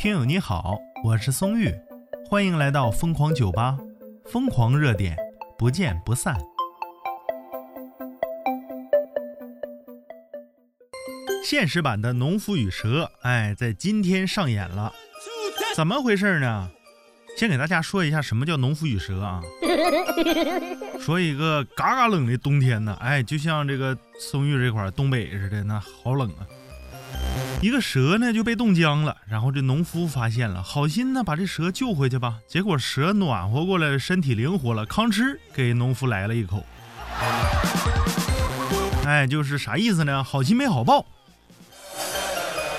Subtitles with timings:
[0.00, 1.70] 听友你好，我是松玉，
[2.26, 3.76] 欢迎来到疯狂酒吧，
[4.24, 5.14] 疯狂热点，
[5.58, 6.40] 不见不散。
[11.44, 14.90] 现实版的《农夫与蛇》哎，在今天上演了，
[15.76, 16.70] 怎么回事呢？
[17.36, 19.42] 先给大家说一下什么叫农夫与蛇啊？
[20.98, 26.48] 说一个嘎嘎冷的冬天呢，哎，就像这个松玉这块东北似的，那好冷啊。
[27.62, 32.38] 一个蛇呢就被冻僵了，然后这农夫发现了，好心呢把这蛇救回去吧。
[32.48, 36.64] 结果蛇暖和过来，身体灵活了，吭哧给农夫来了一口。
[39.04, 40.24] 哎，就是啥意思呢？
[40.24, 41.04] 好心没好报。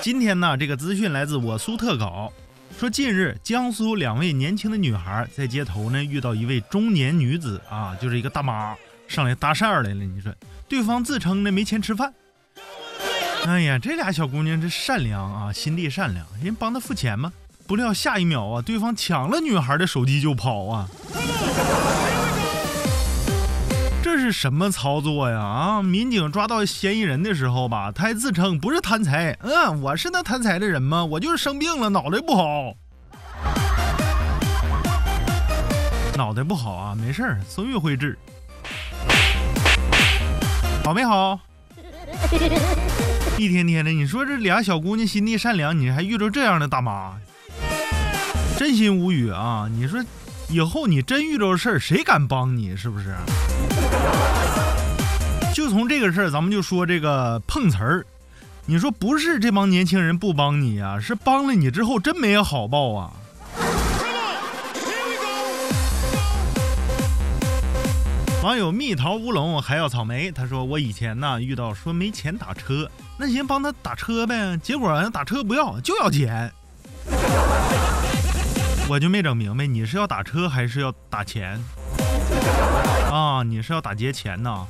[0.00, 2.32] 今天呢，这个资讯来自我苏特稿。
[2.76, 8.74] 说近日，江苏两位年轻的女孩在街头呢遇到一位中年女子啊，就是一个大妈
[9.06, 9.94] 上来搭讪来了。
[9.94, 10.34] 你说，
[10.68, 12.12] 对方自称呢没钱吃饭。
[13.46, 17.30] 哎呀，这俩小姑娘这善良啊，心地善良，人帮她付钱吗？
[17.66, 20.88] 不料下一秒啊，对方抢了女孩的手机就跑啊！
[24.02, 25.38] 这是什么操作呀？
[25.40, 25.82] 啊！
[25.82, 29.36] 民警抓到嫌疑人的时候吧，他还自称不是贪财。
[29.42, 31.04] 嗯，我是那贪财的人吗？
[31.04, 32.74] 我就是生病了，脑袋不好。
[36.16, 38.18] 脑袋不好啊，没事儿，孙玉会治。
[40.82, 41.38] 好没好？
[43.36, 47.14] 一天天的，你说这俩小姑娘心地善良，你还遇着这样的大妈，
[48.56, 49.68] 真心无语啊！
[49.70, 50.00] 你说
[50.48, 52.76] 以后你真遇着事儿，谁敢帮你？
[52.76, 53.12] 是不是？
[55.52, 58.06] 就从这个事儿，咱们就说这个碰瓷儿。
[58.66, 63.12] 你说不是这帮年轻人不帮你呀，是帮了你之后真没有好报啊。
[68.44, 72.86] 网友蜜桃乌龙还要草莓，他说我以前呢遇到说没钱打车，
[73.18, 76.52] 那行帮他打车呗，结果打车不要就要钱，
[78.86, 81.58] 我就没整明白你是要打车还是要打钱。
[83.10, 84.66] 啊，你是要打劫钱呢？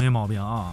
[0.00, 0.72] 没毛病啊！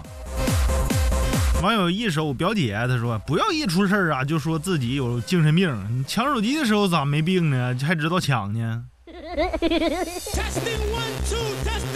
[1.63, 5.75] 网友一手表姐他说：“不要一出事儿啊，就说自己有精神病。
[5.89, 7.75] 你抢手机的时候咋没病呢？
[7.81, 8.83] 还知道抢呢？”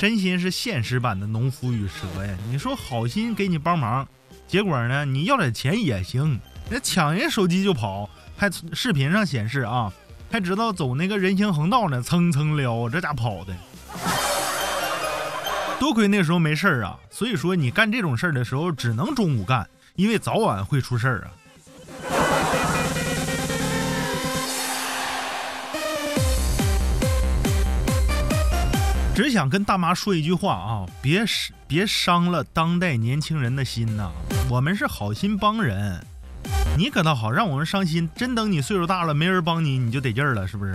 [0.00, 2.34] 真心是现实版的农夫与蛇呀！
[2.50, 4.08] 你说好心给你帮忙，
[4.48, 6.40] 结果呢，你要点钱也行，
[6.70, 9.92] 那抢人手机就跑，还视频上显示啊。
[10.30, 13.54] 还知道走那个人行横道呢，蹭蹭撩，这家跑的。
[15.78, 21.30] 多亏那时候没事儿啊，所以说你干这种事儿的时候只能中午干，因为早晚会出事儿啊。
[29.14, 31.24] 只想跟大妈说一句话啊，别
[31.66, 34.10] 别伤了当代年轻人的心呐，
[34.48, 36.02] 我们是好心帮人。
[36.78, 38.08] 你可倒好，让我们伤心。
[38.16, 40.72] 真等你岁数大了，没人帮你，你就得劲儿了，是不是？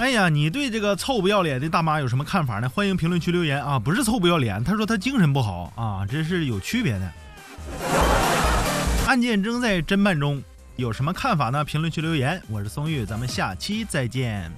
[0.00, 2.68] 哎呀，你对这个臭不要脸的大妈有什么看法呢？
[2.68, 3.78] 欢迎评论区留言啊！
[3.78, 7.12] 不是臭不要脸，他说他精神不好啊，这是有区别的。
[9.06, 10.42] 案件正在侦办中，
[10.76, 11.62] 有什么看法呢？
[11.64, 12.40] 评论区留言。
[12.48, 14.50] 我是松玉，咱们下期再见。